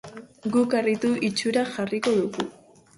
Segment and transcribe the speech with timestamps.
[0.55, 2.53] Guk harritu itxura jarriko dugu.